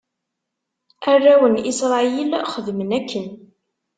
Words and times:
Arraw 1.11 1.41
n 1.49 1.55
Isṛayil 1.71 2.33
xedmen 2.53 2.89
akken. 2.99 3.27